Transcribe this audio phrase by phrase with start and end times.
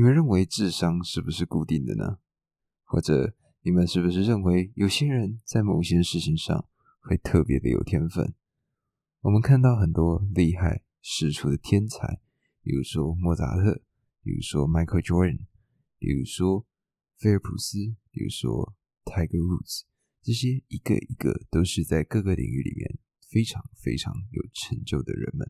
[0.00, 2.20] 你们认为智商是不是固定的呢？
[2.84, 6.66] 或者你们是不是认为有些人在某些事情上
[7.02, 8.34] 会特别的有天分？
[9.20, 12.22] 我们看到很多厉害世出的天才，
[12.62, 13.82] 比如说莫扎特，
[14.22, 15.40] 比如说 Michael Jordan，
[15.98, 16.66] 比如说
[17.18, 17.76] 菲尔普斯，
[18.10, 18.74] 比如说
[19.04, 19.82] Tiger Woods，
[20.22, 22.98] 这些一个一个都是在各个领域里面
[23.28, 25.46] 非常非常有成就的人们。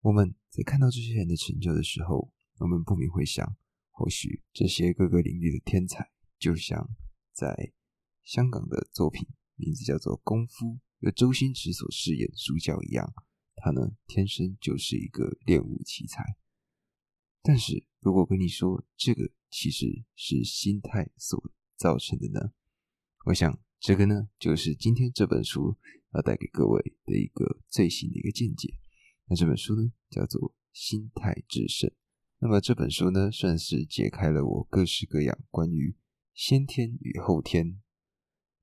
[0.00, 3.56] 我们在看到这些人的成就的时候，我们不免会想，
[3.90, 6.90] 或许这些各个领域的天才，就像
[7.32, 7.72] 在
[8.24, 10.66] 香港的作品，名字叫做《功夫》，
[10.98, 13.12] 由周星驰所饰演的主角一样，
[13.56, 16.24] 他呢天生就是一个练武奇才。
[17.42, 21.40] 但是如果跟你说这个其实是心态所
[21.76, 22.52] 造成的呢？
[23.24, 25.76] 我想这个呢就是今天这本书
[26.14, 28.74] 要带给各位的一个最新的一个见解。
[29.26, 31.88] 那这本书呢，叫做《心态制胜》。
[32.40, 35.96] 那么这本书呢，算是解开了我各式各样关于
[36.34, 37.80] 先天与后天、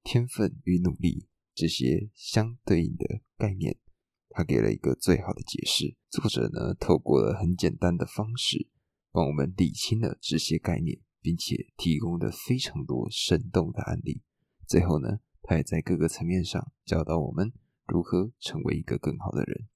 [0.01, 3.77] 天分与努力这些相对应的概念，
[4.29, 5.97] 他给了一个最好的解释。
[6.09, 8.69] 作者呢，透过了很简单的方式，
[9.11, 14.21] 帮我们理清了这些概念，并且提供了非常多生动的案例。
[14.65, 17.51] 最后呢，他也在各个层面上教导我们
[17.87, 19.67] 如何成为一个更好的人。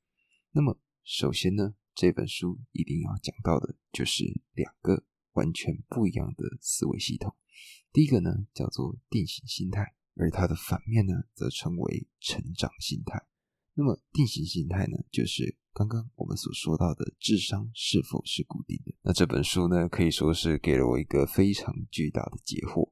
[0.51, 7.35] 那么，首先呢，这本书一定要讲到的就是两个完全不一样的思维系统。
[7.91, 13.21] 第一个呢，叫做定型心态，而它的反面呢，则称为成长心态。
[13.73, 18.95] 那么，定型心态呢，就是刚刚我们所说到的智商是否是固定的。
[19.01, 22.89] 那这本书呢，可以说是给了我一个非常巨大的解惑。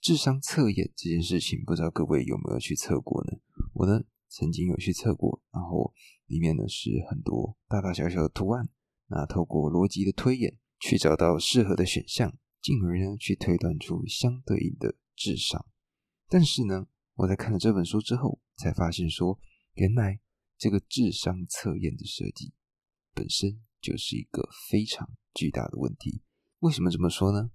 [0.00, 3.38] 智商测验这件事情，不知道各位有没有去测过呢？
[3.72, 4.02] 我呢？
[4.34, 5.92] 曾经有去测过，然后
[6.32, 8.66] 里面呢是很多大大小小的图案，
[9.08, 15.66] 那透过逻辑的推演去找到适合的选项，进而呢去推断出相对应的智商。
[16.30, 19.38] 但是呢，我在看了这本书之后，才发现说，
[19.74, 20.20] 原来
[20.56, 22.54] 这个智商测验的设计
[23.12, 26.22] 本身就是一个非常巨大的问题。
[26.60, 27.50] 为什么这么说呢？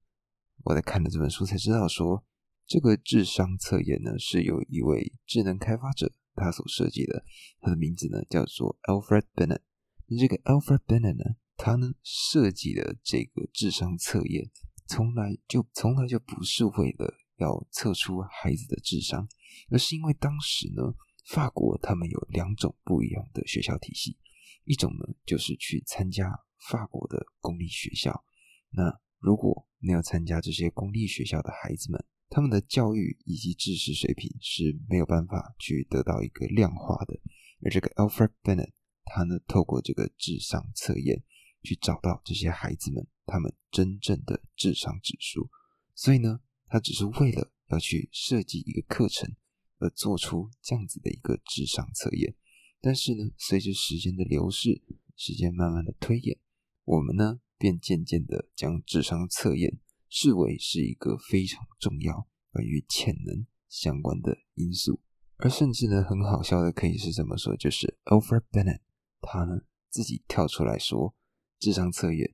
[0.65, 2.23] 我在看了这本书才知道说，
[2.67, 6.13] 这个智商测验呢是由一位智能开发者。
[6.37, 7.25] 他所设计的，
[7.59, 9.61] 他的名字呢叫做 Alfred Bennett。
[10.05, 14.49] 那这个 Alfred Bennett 呢，他呢设计的这个智商测验，
[14.87, 19.27] 从来就从来就不是为了要测出孩子的智商，
[19.71, 20.93] 而是因为当时呢，
[21.25, 24.17] 法国他们有两种不一样的学校体系，
[24.63, 26.31] 一种呢就是去参加
[26.69, 28.23] 法国的公立学校，
[28.69, 32.05] 那如果没有参加这些公立学校的孩子们。
[32.29, 37.19] 他们的教育以及知识水平是没有办法去得到一个量化的，
[37.63, 38.71] 而这个 Alfred Bennett
[39.05, 41.23] 他呢，透过这个智商测验
[41.63, 45.49] 去找到这些孩子们他们真正的智商指数，
[45.95, 49.33] 所以呢，他只是为了要去设计一个课程
[49.79, 52.35] 而做出这样子的一个智商测验，
[52.81, 54.81] 但是呢，随着时间的流逝，
[55.15, 56.37] 时间慢慢的推演，
[56.83, 59.79] 我们呢，便渐渐的将智商测验。
[60.09, 65.01] 视为是一个非常重要关于潜能相关的因素，
[65.37, 68.79] 而甚至呢，很好笑的可以是这么说，就是 Alfred Bennett
[69.21, 71.15] 他呢自己跳出来说，
[71.59, 72.33] 智商测验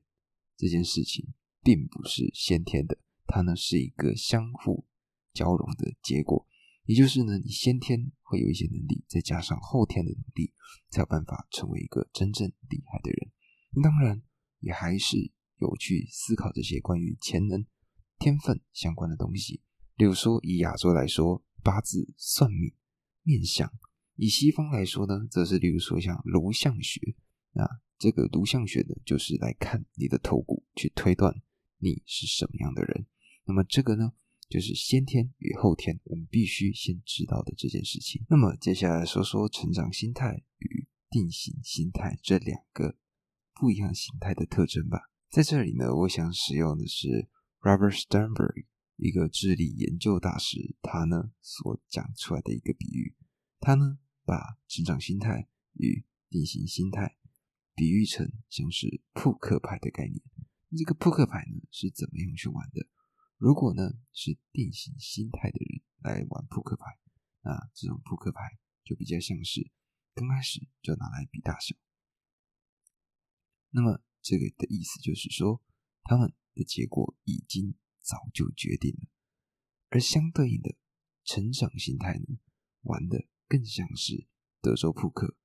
[0.56, 2.96] 这件事情并不是先天的，
[3.26, 4.86] 它呢是一个相互
[5.32, 6.46] 交融的结果，
[6.84, 10.52] 也就是呢，你先天会有一些能力，再加上后天的努力，
[10.90, 13.32] 才有办法成为一个真正厉害的人。
[13.82, 14.22] 当然，
[14.60, 15.32] 也还是。
[15.64, 17.64] 有去思考这些关于潜能、
[18.18, 19.60] 天分相关的东西，
[19.96, 22.72] 例如说以亚洲来说，八字、算命、
[23.22, 23.68] 面相；
[24.16, 27.00] 以西方来说呢，则是例如说像颅相学。
[27.52, 27.64] 那
[27.98, 31.40] 这个颅相学呢，就是来看你的头骨，去推断
[31.78, 33.06] 你是什么样的人。
[33.44, 34.12] 那么这个呢，
[34.48, 38.24] 就是先天与后天，我们必须先知道的这件事情。
[38.28, 42.96] 那么接下来说说成长心态与定型心态这两个
[43.54, 45.10] 不一样形态的特征吧。
[45.34, 47.28] 在这里呢，我想使用的是
[47.60, 53.16] Robert Sternberg 一个智力研究大师，他呢所讲出来的一个比喻。
[53.58, 57.16] 他呢把成长心态与定型心态
[57.74, 60.22] 比喻成像是扑克牌的概念。
[60.78, 62.86] 这个扑克牌呢是怎么样去玩的？
[63.36, 66.84] 如果呢是定型心态的人来玩扑克牌，
[67.40, 69.68] 那这种扑克牌就比较像是
[70.14, 71.74] 刚开始就拿来比大小。
[73.70, 75.60] 那么这个的意思就是说，
[76.04, 79.06] 他们的结果已经早就决定了，
[79.90, 80.74] 而相对应的
[81.24, 82.38] 成长心态呢，
[82.80, 84.26] 玩的更像是
[84.62, 85.36] 德州扑克。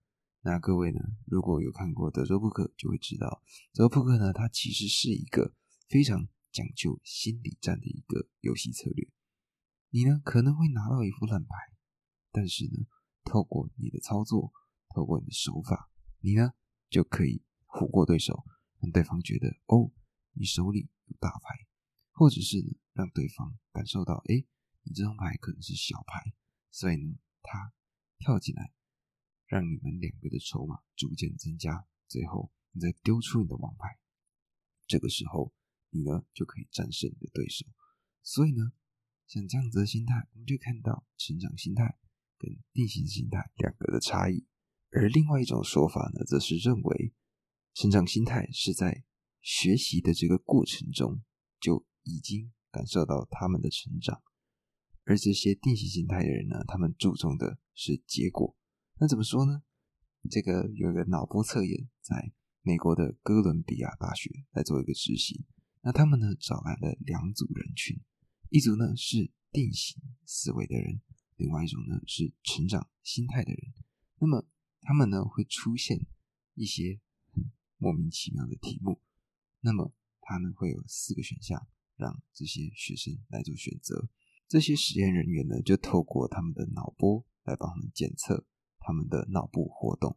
[0.43, 3.43] 那各位呢，如果有看过德州扑克，就会知道，
[3.73, 5.53] 德州扑克呢，它其实是一个
[5.89, 9.09] 非常讲究心理战的一个游戏策略。
[9.89, 11.49] 你呢可能会拿到一副烂牌，
[12.31, 12.87] 但是呢，
[13.25, 14.53] 透过你的操作，
[14.95, 15.91] 透过你的手法，
[16.21, 16.53] 你呢
[16.89, 18.45] 就可以唬过对手，
[18.79, 19.91] 让对方觉得哦，
[20.33, 21.67] 你手里有大牌，
[22.11, 24.43] 或者是呢让对方感受到，哎，
[24.83, 26.33] 你这张牌可能是小牌，
[26.71, 27.73] 所以呢他
[28.17, 28.73] 跳进来，
[29.47, 33.99] 让你们两个的筹码逐渐增加，最后你再丢出你的王牌，
[34.87, 35.53] 这个时候
[35.89, 37.65] 你呢就可以战胜你的对手。
[38.23, 38.71] 所以呢。
[39.31, 41.99] 像这样子的心态，我们就看到成长心态
[42.39, 44.43] 跟定型心态两个的差异。
[44.89, 47.13] 而另外一种说法呢，则是认为
[47.79, 49.05] 成长心态是在
[49.39, 51.21] 学习的这个过程中
[51.61, 54.21] 就已经感受到他们的成长，
[55.05, 58.53] 而这些定型心态的人呢，他们注重的是结果。
[58.99, 59.63] 那怎么说呢？
[60.29, 62.33] 这个有一个脑波测验，在
[62.63, 65.45] 美国的哥伦比亚大学来做一个执行。
[65.79, 67.97] 那他们呢，找来了两组人群。
[68.49, 70.99] 一组呢是定型思维的人，
[71.37, 73.73] 另外一种呢是成长心态的人。
[74.17, 74.45] 那么
[74.81, 76.05] 他们呢会出现
[76.55, 76.99] 一些
[77.79, 79.01] 莫名其妙的题目。
[79.61, 79.91] 那么
[80.21, 84.07] 他呢会有四个选项，让这些学生来做选择。
[84.47, 88.45] 这些实验人员呢就透过他们的脑波来帮他们检测
[88.77, 90.15] 他们的脑部活动。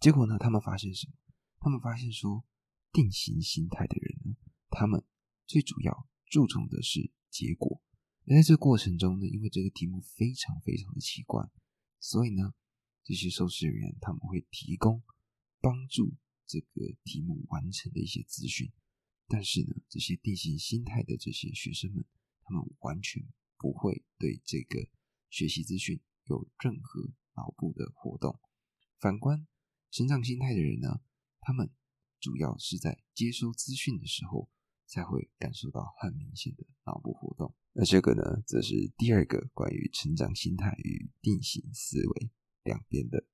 [0.00, 1.12] 结果呢，他们发现什么？
[1.60, 2.44] 他们发现说，
[2.90, 4.36] 定型心态的人呢，
[4.70, 5.04] 他们
[5.46, 7.12] 最主要注重的是。
[7.34, 7.82] 结果，
[8.28, 11.50] 而在这过程中呢，因为这个题目非常非常的奇怪，
[11.98, 12.54] 所以呢，
[13.02, 15.02] 这些受试人员他们会提供
[15.60, 16.14] 帮助
[16.46, 18.72] 这个题目完成的一些资讯，
[19.28, 22.04] 但是呢，这些定型心态的这些学生们，
[22.42, 23.22] 他们完全
[23.58, 24.88] 不会对这个
[25.30, 28.38] 学习资讯有任何脑部的活动。
[28.98, 29.46] 反观
[29.90, 31.00] 成长心态的人呢，
[31.40, 31.70] 他们
[32.20, 34.50] 主要是在接收资讯的时候。
[34.86, 37.52] 才会感受到很明显的脑部活动。
[37.72, 42.30] 那这个呢，则是第二个关于成长心态与定型思维
[42.64, 43.24] 两边的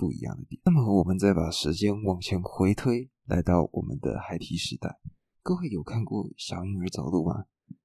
[0.00, 0.62] 不一样的点。
[0.64, 4.98] 那么，我们再把时间往前回推，来到我们的孩提时代。
[5.42, 7.44] 各位有看过小婴儿走路吗？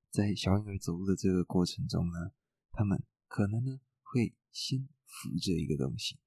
[0.09, 2.31] 在小婴儿走路的这个过程中呢，
[2.71, 6.17] 他们可能呢会先扶着一个东西，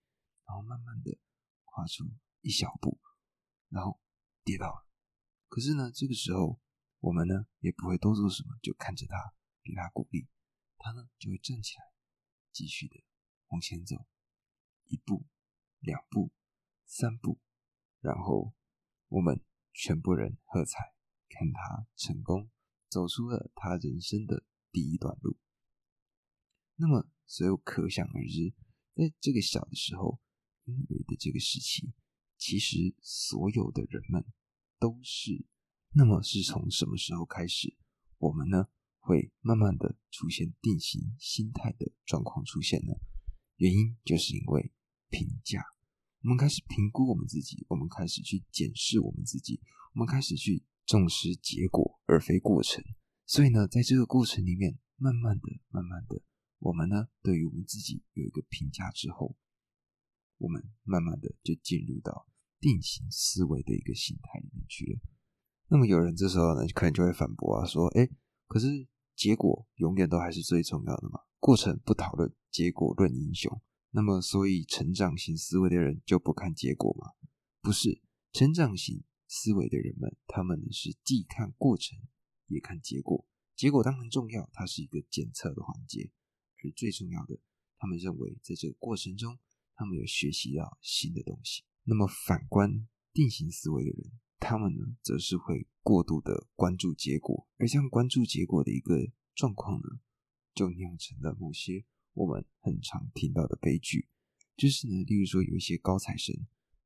[0.47, 1.17] 然后慢慢的
[1.65, 2.05] 跨出
[2.43, 2.99] 一小步，
[3.71, 3.99] 然后
[4.45, 4.87] 跌倒了。
[5.49, 6.61] 可是呢，这个时候。
[7.01, 9.15] 我们呢也不会多做什么，就看着他，
[9.63, 10.27] 给他鼓励，
[10.79, 11.85] 他呢就会站起来，
[12.51, 12.97] 继续的
[13.51, 14.05] 往前走，
[14.89, 15.25] 一步、
[15.81, 16.31] 两步、
[16.85, 17.39] 三步，
[18.01, 18.55] 然后
[19.09, 19.41] 我们
[19.73, 20.95] 全部人喝彩，
[21.29, 22.51] 看他成功
[22.89, 25.37] 走出了他人生的第一段路。
[26.77, 28.55] 那么，所有可想而知，
[28.95, 30.21] 在这个小的时候，
[30.65, 31.93] 婴儿的这个时期，
[32.37, 34.25] 其实所有的人们
[34.79, 35.47] 都是。
[35.93, 37.77] 那么是从什么时候开始，
[38.19, 42.93] 我们呢会慢慢的出现定型心态的状况出现呢？
[43.57, 44.71] 原因就是因为
[45.11, 45.63] 评价，
[46.23, 49.61] 我们开始评估我们自己，我们开始去检视我们自己，
[49.95, 52.83] 我们开始去重视结果而非过程。
[53.27, 56.23] 所以呢，在这个过程里面，慢慢的、慢慢的，
[56.59, 59.37] 我们呢对于我们自己有一个评价之后，
[60.39, 62.27] 我们慢慢的就进入到
[62.61, 65.01] 定型思维的一个心态里面去了。
[65.69, 68.09] 那么有人这时候呢，可能就会反驳啊，说：“哎，
[68.47, 68.67] 可是
[69.15, 73.61] 结果永远都还是最重要的嘛，过程不讨论，结果论英雄。
[73.91, 77.13] 那么，所以成长型思维的人就不看结果吗？
[77.61, 78.01] 不是，
[78.33, 81.99] 成长型思维的人们，他们是既看过程，
[82.47, 83.27] 也看结果。
[83.57, 86.11] 结果当然重要，它是一个检测的环节，
[86.63, 87.39] 而最重要的，
[87.79, 89.39] 他们认为在这个过程中，
[89.75, 91.65] 他们有学习到新的东西。
[91.85, 98.95] 那么反观定型思维的人。”他们呢，则是会过度的关注结果，而像关注结果的一个
[99.35, 99.99] 状况呢，
[100.55, 101.85] 就酿成了某些
[102.19, 104.09] 我们很常听到的悲剧。
[104.57, 106.35] 就是呢，例如说有一些高材生，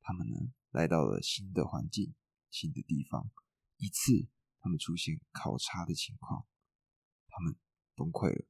[0.03, 0.37] 他们呢
[0.73, 2.13] 来到了新的环境、
[2.51, 3.31] 新的地方，
[3.79, 4.29] 一次
[4.61, 6.47] 他们出现考差的情况，
[7.29, 7.57] 他们
[7.95, 8.47] 崩溃了，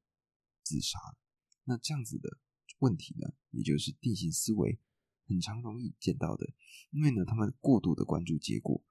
[0.61, 1.17] 自杀了。
[1.63, 2.37] 那这样子的
[2.79, 4.77] 问题呢，也就是定型思维
[5.25, 6.53] 很常容易见到的，
[6.89, 8.83] 因为呢，他们过度的关注结果。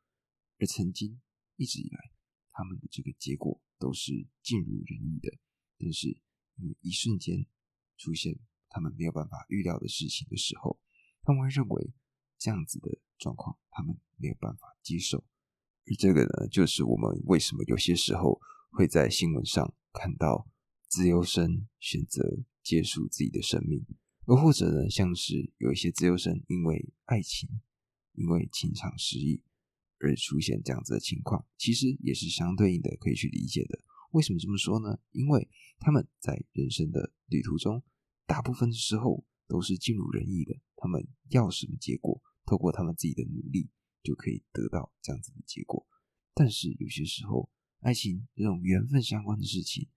[0.59, 1.21] 而曾经
[1.57, 2.11] 一直以来，
[2.53, 5.37] 他们的这个结果都是尽如人意的，
[5.77, 6.09] 但是
[6.57, 7.45] 因为一瞬间
[8.03, 8.37] 出现
[8.69, 10.81] 他们没有办法预料的事情的时候，
[11.23, 11.93] 他们会认为
[12.37, 15.19] 这样子的状况他们没有办法接受。
[15.87, 18.41] 而这个呢，就是我们为什么有些时候
[18.73, 20.51] 会在新闻上看到
[20.89, 23.87] 自由生选择结束自己的生命，
[24.27, 27.49] 而或者呢，像是有一些自由生因为爱情、
[28.15, 29.43] 因为情场失意。
[30.05, 33.79] 而出现这样子的情况，其实也是相对应的可以去理解的。
[34.11, 34.99] 为什么这么说呢？
[35.13, 37.81] 因为他们在人生的旅途中，
[38.27, 40.59] 大部分的时候都是尽如人意的。
[40.77, 43.71] 他们要什么结果，透过他们自己的努力
[44.03, 45.87] 就可以得到这样子的结果。
[46.35, 47.51] 但是有些时候，
[47.81, 49.89] 爱情这种缘分相关的事情，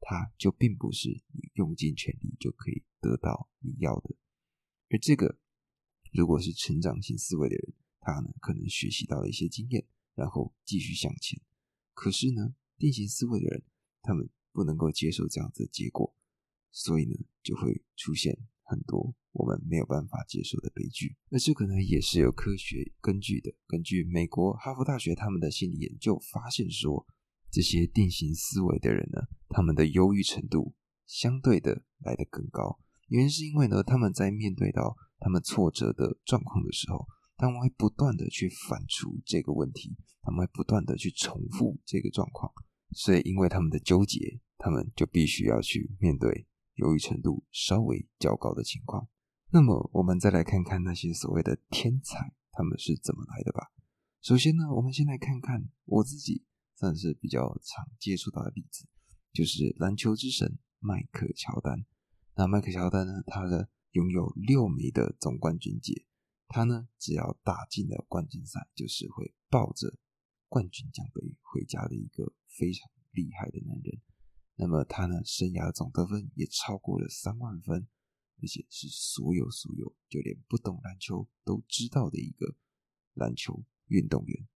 [0.00, 4.14] 它就并不是你用尽全力就可以得到你要的。
[4.90, 5.38] 而这个，
[6.12, 11.40] 如果是成长型思维的人，他呢可能学习到了一些经验，然后继续向前。
[11.94, 13.64] 可是呢，定型思维的人，
[14.02, 16.14] 他们不能够接受这样子的结果，
[16.70, 21.16] 所以呢，就会出现很多我们没有办法接受的悲剧。
[21.28, 23.52] 那这个呢，也是有科学根据的。
[23.66, 27.06] 根据美国哈佛大学他们的心理研究发现说，
[27.50, 30.74] 这些定型思维的人呢，他们的忧郁程度
[31.06, 32.78] 相对的来得更高。
[33.08, 37.06] 原因是因为呢，他们在面对到他们挫折的状况的时候。
[37.40, 42.52] 他们会不断的去反刍这个问题，他们会不断的去重复这个状况，
[42.90, 46.48] 所以因为他们的纠结，他们就必须要去面对
[46.78, 49.08] 忧郁程度稍微较高的情况。
[49.50, 53.70] 那么，我们再来看看那些所谓的天才，他们是怎么来的吧。
[54.20, 56.44] 首先呢，我们先来看看我自己
[56.74, 58.86] 算是比较常接触到的例子，
[59.32, 61.86] 就是篮球之神迈克乔丹。
[62.34, 66.04] 那迈克乔丹呢，他的拥有六枚的总冠军戒。
[66.48, 69.96] 他呢，只要打进了冠军赛，就是会抱着
[70.48, 74.00] 冠军奖杯回家的一个非常厉害的男人。
[74.60, 77.86] 那么他呢，生涯总得分也超过了三万分，
[78.42, 82.56] 而且是所有所有就连不懂篮球都知道的一个
[83.14, 84.48] 篮球运动员。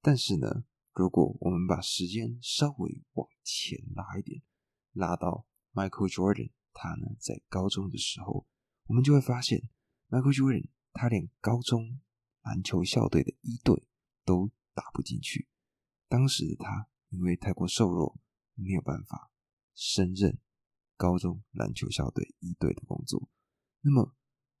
[0.00, 4.42] 但是呢，如果我们把时间稍微往前拉一点，
[4.92, 8.46] 拉到 Michael Jordan，他呢在高中的时候，
[8.86, 9.68] 我们就会发现
[10.08, 10.68] Michael Jordan。
[10.94, 12.00] 他连高中
[12.42, 13.88] 篮球校队的一队
[14.26, 15.48] 都打不进去。
[16.06, 18.20] 当时的他因为太过瘦弱，
[18.54, 19.31] 没有办法
[19.74, 20.38] 升任
[20.96, 23.28] 高中篮球校队一队的工作。
[23.80, 24.14] 那么，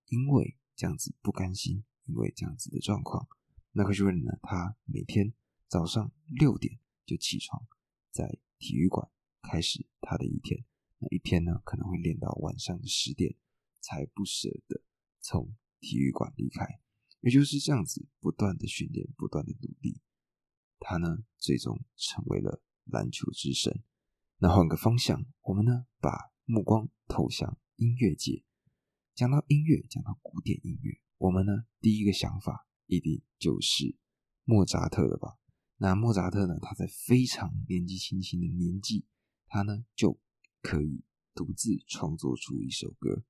[0.06, 3.28] 因为这样子不甘心，因为这样子的状况，
[3.72, 5.32] 迈克尔·乔丹呢，他每天
[5.68, 7.66] 早上六点就起床，
[8.10, 9.10] 在体育馆
[9.42, 10.64] 开始他的一天。
[10.98, 13.34] 那一天呢，可能会练到晚上的十点，
[13.80, 14.82] 才不舍得
[15.20, 15.54] 从。
[15.84, 16.78] 体育馆离开，
[17.22, 20.00] 也就是这样子不断的训练，不断的努力，
[20.78, 23.82] 他呢最终成为了篮球之神。
[24.42, 28.42] 那换个方向，我们呢把目光投向音乐界。
[29.14, 33.96] 讲到音乐，讲到古典音乐，我们呢第一个想法一定就是
[34.42, 35.38] 莫扎特了吧？
[35.76, 39.04] 那莫扎特呢，他在非常年纪轻轻的年纪，
[39.46, 40.18] 他呢就
[40.60, 41.04] 可以
[41.36, 43.22] 独自创作出一首歌。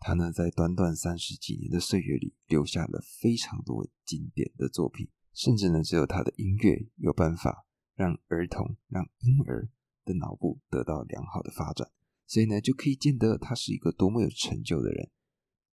[0.00, 9.70] 他呢，在短短三十几年的岁月里，留下了非常多经典的作品，甚至呢，只有他的音乐有办法让儿童、让婴儿
[10.04, 11.90] 的脑部得到良好的发展，
[12.26, 15.10] 所以呢，就可以见得他是一个多么有成就的人。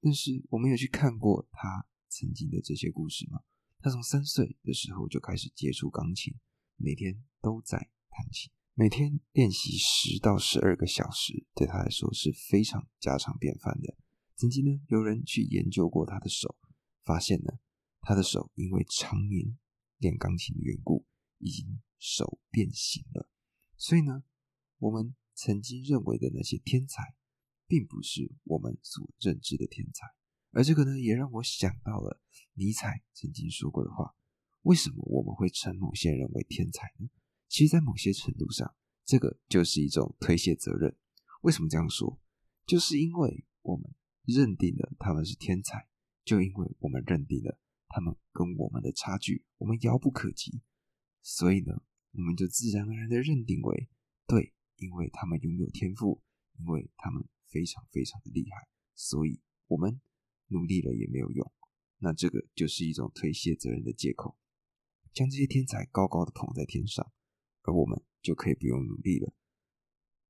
[0.01, 3.41] 但是，我们有去看过他曾经的这些故事吗？
[3.79, 6.33] 他从三岁的时候就开始接触钢琴，
[6.77, 7.77] 每天都在
[8.09, 13.95] 弹琴，每天练习十到十二个小时，对他来说是非常家常便饭的。
[14.35, 16.55] 曾经呢，有人去研究过他的手，
[17.03, 17.53] 发现呢，
[18.01, 19.57] 他的手因为常年
[19.97, 21.05] 练钢琴的缘故，
[21.39, 23.30] 已经手变形了。
[23.81, 24.23] 所以呢，
[24.77, 27.15] 我们曾经认为的那些天才，
[27.65, 30.05] 并不是我们所认知的天才。
[30.51, 32.21] 而这个呢，也让我想到了
[32.53, 34.13] 尼采曾经说过的话：
[34.61, 37.09] 为什么我们会称某些人为天才呢？
[37.47, 40.95] 其实，在某些程度上，这个就是一种推卸责任。
[41.41, 42.21] 为什么这样说？
[42.67, 43.91] 就是因为我们。
[44.23, 45.87] 认定了他们是天才，
[46.23, 50.61] 就因为我们认定了他们跟我们的差距，我们遥不可及，
[51.23, 51.81] 所以呢，
[52.13, 53.89] 我们就自然而然的认定为
[54.27, 56.21] 对，因为他们拥有天赋，
[56.59, 60.01] 因为他们非常非常的厉害，所以我们
[60.47, 61.51] 努力了也没有用。
[61.99, 64.37] 那这个就是一种推卸责任的借口，
[65.13, 67.11] 将这些天才高高的捧在天上，
[67.61, 69.33] 而我们就可以不用努力了，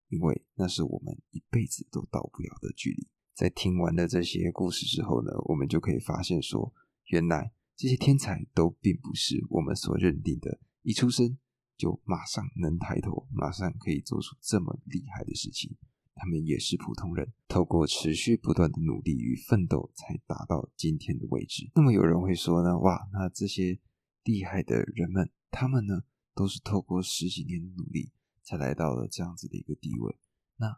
[0.09, 3.07] 因为那是我们一辈子都到不了的距离。
[3.33, 6.73] 在听完了这些故事之后呢，我们就可以发现说，
[7.05, 11.39] 原来这些天才都并不是我们所认定的，一出生
[11.81, 15.75] 就马上能抬头，马上可以做出这么厉害的事情。
[16.13, 21.71] 他们也是普通人，透过持续不断的努力与奋斗，才达到今天的位置。
[21.73, 23.79] 那么有人会说呢，哇，那这些
[24.23, 26.03] 厉害的人们，他们呢，
[26.35, 28.11] 都是透过十几年的努力，
[28.43, 30.15] 才来到了这样子的一个地位。
[30.57, 30.77] 那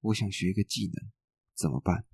[0.00, 1.10] 我想学一个技能。
[1.54, 2.04] 怎么办？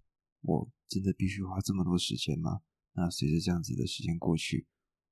[0.42, 2.60] 我真的必须花这么多时间吗？
[2.92, 4.66] 那随着这样子的时间过去，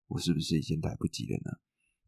[0.06, 1.59] 我是不是已经来不及了呢？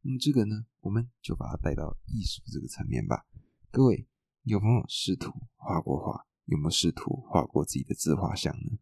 [0.03, 3.27] 那么这个呢，我们就把它带到艺术这个层面吧。
[3.71, 4.07] 各位
[4.43, 6.27] 有没有试图画过画？
[6.47, 8.79] 有没有试图画过自己的自画像呢？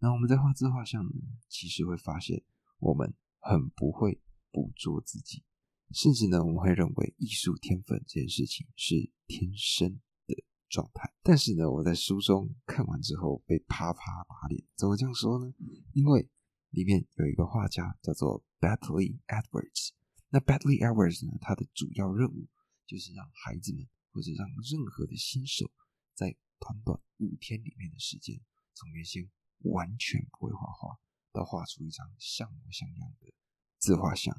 [0.00, 1.12] 那我们在画自画像呢，
[1.48, 2.42] 其实会发现
[2.78, 5.44] 我们很不会捕捉自己，
[5.92, 10.34] 甚至呢，我们会认为艺术天分这件事情是天生的
[10.68, 11.14] 状态。
[11.22, 14.64] 但是呢，我在书中看完之后被啪啪打脸。
[14.74, 15.54] 怎么这样说呢？
[15.92, 16.28] 因为
[16.70, 19.90] 里面有一个画家叫做 Battley Edwards。
[20.34, 22.48] 那 Badly Edwards 呢，他的主要任务
[22.88, 25.70] 就是让孩子们或者让任何的新手
[26.12, 28.40] 在短短五天里面的时间，
[28.74, 30.98] 从原先完全不会画画，
[31.30, 33.32] 到画出一张像模像样的
[33.78, 34.34] 自画像。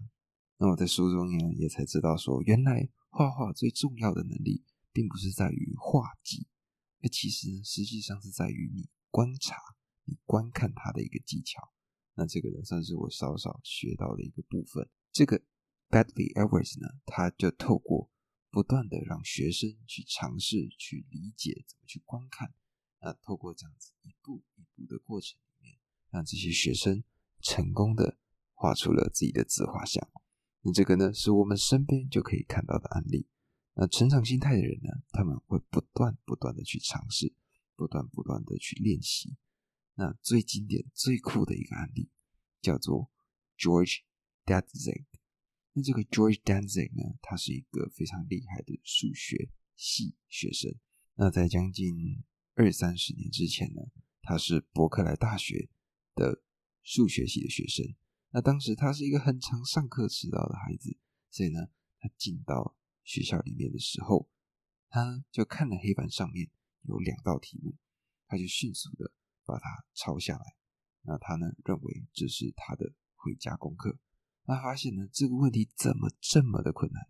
[0.58, 6.46] 那我在书中呢，也才知道说，原来画画最重要的能力，并不是在于画技，
[7.04, 9.56] 而其实，实际上是在于你观察、
[10.04, 11.72] 你观看它的一个技巧。
[12.16, 14.90] 那这个呢，算是我稍稍学到的一个部分。
[15.14, 15.42] 这个
[15.90, 18.10] Badly Edwards 呢，他就透过
[18.50, 22.54] 不断的让学生去尝试、去理解怎么去观看，
[23.02, 25.78] 那透过这样子一步一步的过程里面，
[26.10, 27.04] 让这些学生
[27.42, 28.18] 成功的
[28.54, 30.10] 画出了自己的自画像。
[30.62, 33.28] 那这个呢，是我们身边就可以看到的案例。
[33.76, 37.34] 那成长心态的人呢，他们会不断不断的去尝试，
[37.76, 39.38] 不断不断的去练习。
[39.96, 42.10] 那最经典、最酷的一个案例
[42.62, 43.12] 叫做
[43.58, 44.00] George
[44.46, 45.06] Danzig。
[45.76, 50.74] 那这个 George Danzig 呢，他是一个非常厉害的数学系学生。
[51.16, 53.82] 那在将近二三十年之前呢，
[54.22, 55.70] 他是伯克莱大学
[56.16, 56.42] 的
[56.82, 57.86] 数学系的学生。
[58.30, 60.98] 那当时他是一个很常上课迟到的孩子，
[61.30, 61.60] 所以呢，
[62.00, 64.30] 他进到学校里面的时候，
[64.90, 66.50] 他就看了黑板上面
[66.84, 67.76] 有两道题目，
[68.26, 69.12] 他就迅速的。
[69.48, 70.56] 把它抄下来，
[71.04, 74.00] 那他呢认为这是他的回家功课。
[74.46, 77.10] 他发现呢这个问题怎么这么的困难？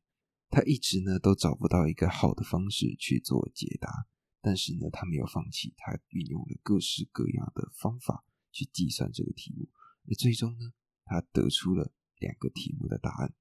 [0.50, 4.08] 他一直呢都找不到一个好的方式去做解答。
[4.42, 9.70] 但是呢他没有放弃，他运用了各式各样的方法去计算这个题目。
[10.08, 13.34] 而最终呢他得出了两个题目的答案。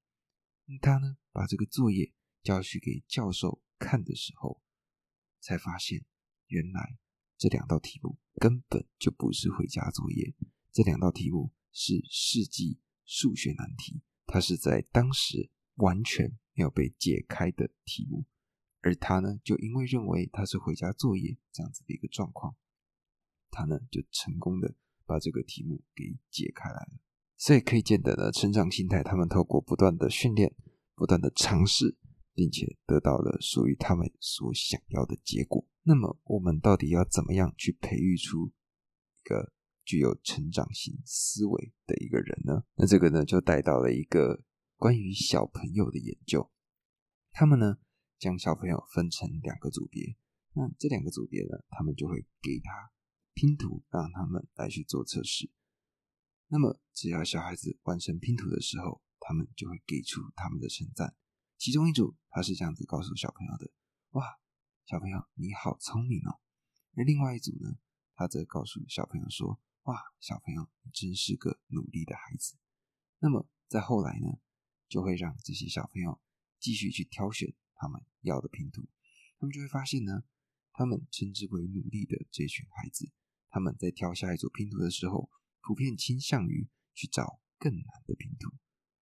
[0.81, 4.61] 他呢把这个作业交去给教授看的时候，
[5.39, 6.05] 才发现
[6.47, 6.97] 原来。
[7.37, 10.33] 这两道题目根本就不是回家作业，
[10.71, 18.25] 这两道题目是世纪数学难题，它是在当时完全没有被解开的题目，
[18.81, 22.55] 而他呢，就因为认为他是回家作业这样子的一个状况，
[23.49, 26.99] 他呢就成功的把这个题目给解开来了。
[27.37, 30.55] 所以可以见得呢，成长心态，他们透过不断的训练、
[30.95, 31.97] 不断的尝试，
[32.33, 35.67] 并且得到了属于他们所想要的结果。
[35.83, 39.51] 那么，我们到底要怎么样去培育出一个
[39.85, 42.63] 具有成长型思维的一个人呢？
[42.75, 44.43] 那这个呢，就带到了一个
[44.77, 46.51] 关于小朋友的研究。
[47.31, 47.77] 他们呢，
[48.17, 50.17] 将小朋友分成两个组别。
[50.53, 52.91] 那这两个组别呢，他们就会给他
[53.33, 55.51] 拼图，让他们来去做测试。
[56.47, 61.15] 那么，只要小孩子完成拼图的时候，他们就会给出他们的称赞。
[61.57, 63.71] 其中一组，他是这样子告诉小朋友的：
[64.11, 64.39] 哇！
[64.85, 66.39] 小朋友，你好聪明哦！
[66.95, 67.75] 而另外一组呢，
[68.13, 72.55] 他则告诉小朋友说：“哇，小朋友，你真是个努力的孩子。”
[73.19, 74.37] 那么在后来呢，
[74.87, 76.21] 就会让这些小朋友
[76.59, 78.87] 继续去挑选他们要的拼图。
[79.39, 80.23] 他们就会发现呢，
[80.73, 83.11] 他们称之为努力的这群孩子，
[83.49, 85.29] 他们在挑下一组拼图的时候，
[85.61, 88.49] 普遍倾向于去找更难的拼图；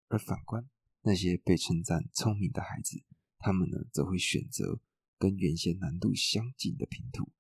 [0.08, 0.68] 而反观
[1.02, 3.02] 那些被称赞聪明的孩子，
[3.38, 4.80] 他们呢，则会选择。
[5.18, 7.30] 跟原先难度相近的拼图，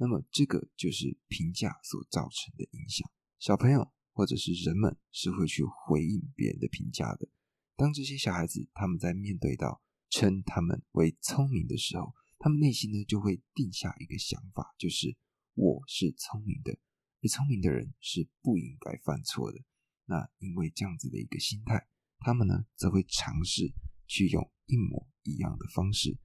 [0.00, 3.06] 那么这个就是评价所造成的影响。
[3.38, 7.28] 小朋友或者是人们是会去回应别人的评价的。
[7.76, 15.14] 当这些小孩子他们在面对到称他们为聪明的时候，他们内心呢就会定下一个想法，就是
[15.52, 16.72] 我是聪明的，
[17.20, 19.60] 而聪明的人是不应该犯错的。
[20.06, 21.86] 那因为这样子的一个心态，
[22.20, 23.70] 他们呢则会尝试
[24.06, 26.16] 去用一模一样的方式。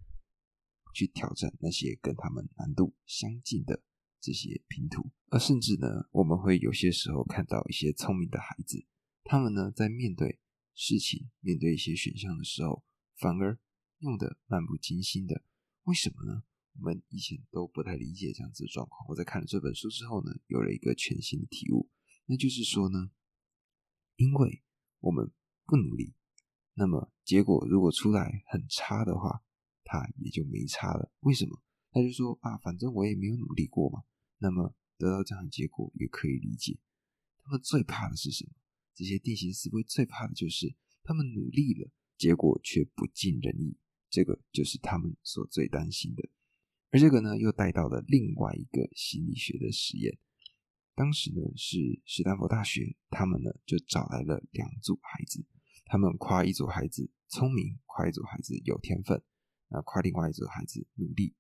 [0.96, 3.84] 去挑战那些跟他们难度相近的
[4.22, 8.86] 这些拼图，而甚至呢，我们会有些时候看到一些聪明的孩子，
[9.26, 10.40] 他们呢在面对
[10.74, 12.84] 事情、面对一些选项的时候，
[13.18, 13.60] 反而
[14.00, 15.44] 用的漫不经心的。
[15.84, 16.44] 为什么呢？
[16.80, 19.06] 我们以前都不太理解这样子的状况。
[19.10, 21.90] 我在看了这本书之后呢，有了一个全新的体悟，
[22.26, 23.12] 那就是说呢，
[24.16, 24.64] 因为
[25.02, 25.30] 我们
[25.66, 26.16] 不努力，
[26.74, 29.44] 那么结果如果出来很差的话。
[29.86, 31.10] 他也就没差了。
[31.22, 31.62] 为什么？
[31.92, 34.04] 他就说啊，反正我也没有努力过嘛。
[34.40, 36.78] 那么得到这样的结果也可以理解。
[37.38, 38.52] 他们最怕的是什么？
[38.94, 43.78] 这些定型思维最怕的就是他们努力了，结果却不尽人意，
[44.10, 46.30] 这个就是他们所最担心的。
[46.92, 50.18] 而这个呢，又带到了另外一个心理学的实验。
[50.96, 55.46] 当时呢，是斯坦福大学，他们呢就找来了两组孩子，
[55.86, 59.22] 他们夸一组孩子聪明，夸一组孩子有天分，
[59.70, 61.34] 那夸另外一组孩子努力、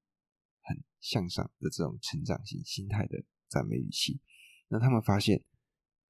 [0.61, 4.19] 很向上的这种成长型心态的赞美语气。
[4.67, 5.43] 那他们发现，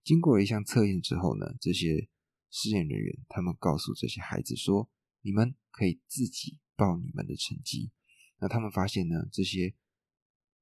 [0.03, 2.09] 经过了一项测验之后呢，这些
[2.49, 4.89] 试验人员他们告诉这些孩子说
[5.21, 7.91] ：“你们可以自己报你们的成绩。”
[8.39, 9.75] 那他们发现呢，这些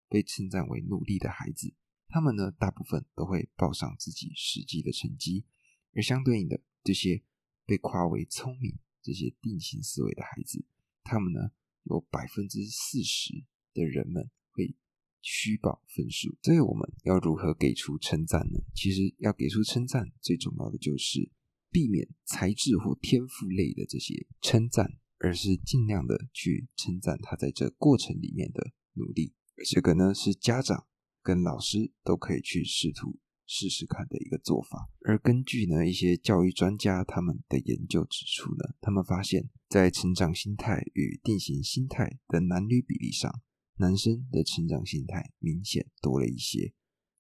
[0.08, 1.74] 被称赞为努力的孩子。
[2.08, 5.46] 他们呢，大部分都会报上自己实际的成绩，
[5.94, 7.24] 而相对应的，这些
[7.66, 10.64] 被夸为聪明、这些定型思维的孩子，
[11.04, 11.52] 他们呢，
[11.84, 14.76] 有百分之四十的人们会
[15.22, 16.36] 虚报分数。
[16.42, 18.60] 所以我们要如何给出称赞呢？
[18.74, 21.32] 其实要给出称赞，最重要的就是
[21.70, 29.34] 避免才智或天赋类的这些称赞，而是尽量的去称赞他在这过程里面的努力。
[29.70, 30.88] 这个呢，是家长。
[31.26, 34.90] 跟老师都可以去试图试试看的一个做法。
[35.06, 43.42] 而根据呢一些教育专家他们的研究指出呢，他们发现，在成长心态与定型心态的男女比例上，
[43.78, 46.74] 男生的成长心态明显多了一些。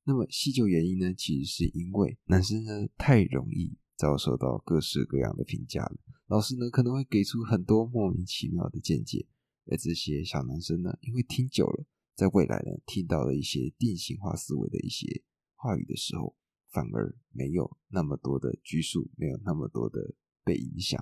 [0.05, 9.25] 那么细究原因呢，其实是因为男生呢太容易遭受到各式各样的评价了，老师呢可能会给出很多莫名其妙的见解，
[9.65, 11.85] 而这些小男生呢，因为听久了。
[12.15, 15.23] 在未来呢，听到了一些定型化思维的一些
[15.63, 16.35] 话语的时候，
[16.71, 21.01] 反而没有那么多的拘束，没有那么多的被影响。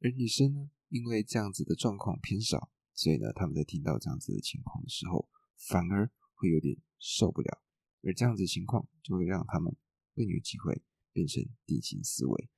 [0.00, 5.28] 而女生呢，因为这样子的状况偏少，所以呢，他们在听到这样子的情况的时候，
[5.68, 7.62] 反而会有点受不了。
[8.02, 9.72] 而这样子情况就会让他们
[10.16, 12.48] 更有机会变成定型思维。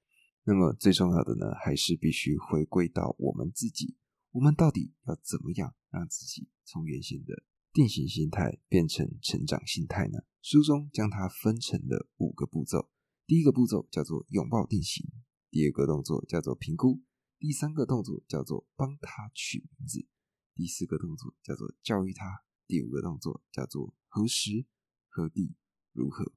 [0.44, 3.94] 那么最重要的呢，还是必须回归到我们自己，
[4.30, 10.18] 我们到底要怎么样让自己从原先的定型心态变成成长心态呢？
[10.40, 12.90] 书中将它分成了五个步骤。
[13.26, 15.04] 第一个步骤叫做拥抱定型，
[15.50, 17.02] 第二个动作叫做评估，
[17.38, 20.06] 第三个动作叫做帮他取名字，
[20.54, 24.66] 第四个动作叫做教育他，第五个动作叫做何时、
[25.08, 25.54] 何地、
[25.92, 26.32] 如何。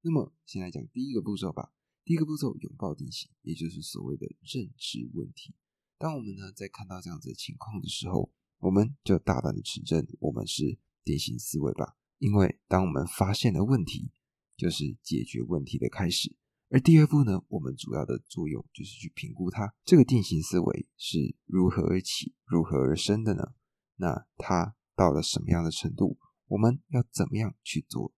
[0.00, 1.72] 那么，先来讲第一个步骤吧。
[2.04, 5.54] 第一个步骤拥抱定型，也就是所谓的认知问题。
[5.96, 14.12] 当我们呢在看到这样子情况的时候，我们就大胆的承认我们是典型思维吧，因为当我们发现了问题，
[14.56, 16.36] 就是解决问题的开始。
[16.68, 23.52] 而第二步呢，我们主要的作用就是去评估它这个定型思维是如何而起、如何而生的呢？
[23.96, 26.16] 那它到了什么样的程度？
[26.46, 28.14] 我们要怎么样去做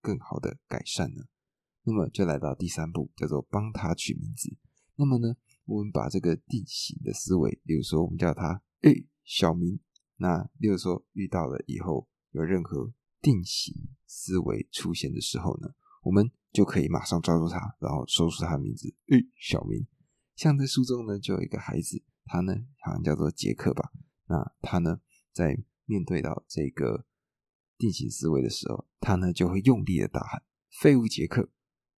[0.00, 1.26] 更好的改善呢？
[1.84, 4.56] 那么就来到第三步，叫做帮他取名字。
[4.96, 5.36] 那么呢，
[5.66, 9.06] 我们把这个定型的思维，比如说我们叫它诶。
[9.28, 9.78] 小明，
[10.16, 13.74] 那例如说遇到了以后有任何定型
[14.06, 15.68] 思维出现的时候呢，
[16.02, 18.88] 我们就可以马上抓住他，然后说出他的名字。
[19.08, 19.86] 诶，小明。
[20.34, 23.92] 像在书中呢，就有一个孩子，他呢好像叫做杰克吧。
[24.28, 24.98] 那他呢
[25.34, 27.04] 在面对到这个
[27.76, 30.42] 定型思维的时候，他呢就会用力的大喊
[30.80, 31.50] “废物杰克”。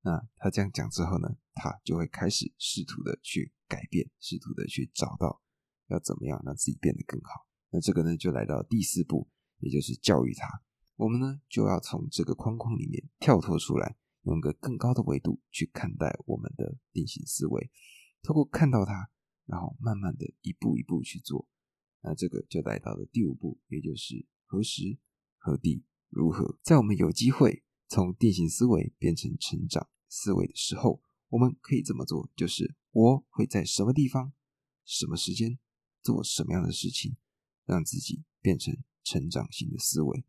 [0.02, 5.40] 那他这样讲之后呢，他就会开始试图的去改变，试图的去找到。
[5.90, 7.46] 要怎么样让自己变得更好？
[7.70, 10.62] 那这个呢，就来到第四步，也就是教育他。
[10.96, 17.70] 我们呢，就要从这个框框里面跳脱出来，用一个更高的维度去看待我们的定型思维。
[18.22, 19.10] 透过看到它，
[19.46, 21.48] 然后慢慢的一步一步去做。
[22.02, 24.98] 那这个就来到了第五步，也就是何时、
[25.38, 26.58] 何地、如何。
[26.62, 34.32] 在我们有机会从定型思维变成成长思维的时候，我们可以这么做：就是我会在什么地方、
[34.84, 35.58] 什么时间。
[36.02, 37.16] 做什么样的事情，
[37.64, 40.24] 让自己变成成长型的思维？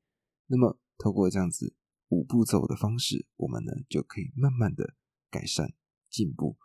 [0.48, 1.76] 那么，透过这样子
[2.10, 4.96] 五步走的方式，我们呢就可以慢慢的
[5.30, 5.74] 改善、
[6.10, 6.58] 进步，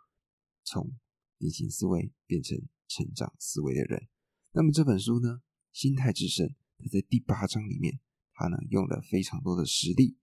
[0.63, 0.91] 从
[1.39, 4.07] 定型思维变成成长思维的人。
[4.51, 5.29] 那么这本书呢，
[5.71, 7.99] 《心态制胜》，它在第八章里面，
[8.33, 10.17] 它呢用了非常多的实例，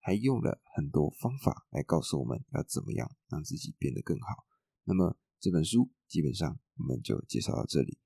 [0.00, 4.46] 还用了很多方法来告诉我们要怎么样让自己变得更好。
[4.84, 7.98] 那么这本书基本上我们就介绍到这里。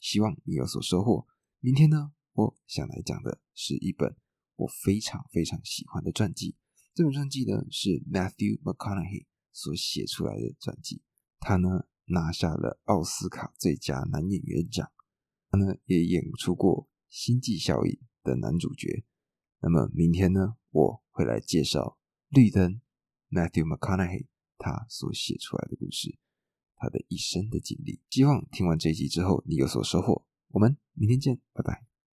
[0.00, 1.26] 希望你有所收获。
[1.60, 4.16] 明天呢，我想来讲的是一本
[4.56, 6.56] 我非常非常喜欢的传记。
[6.94, 11.02] 这本传记呢是 Matthew McConaughey 所写出来的传记。
[11.38, 14.90] 他呢拿下了奥斯卡最佳男演员奖，
[15.50, 17.92] 他呢也演出过《星际效应》
[18.24, 19.04] 的男主角。
[19.60, 21.98] 那么明天呢，我会来介绍
[22.36, 22.72] 《绿灯》
[23.30, 24.26] Matthew McConaughey
[24.58, 26.18] 他所写出来的故事，
[26.80, 28.00] 他的一生的经历。
[28.10, 30.24] 希望听完这一集之后，你有所收获。
[30.48, 31.89] 我们明天见，拜拜。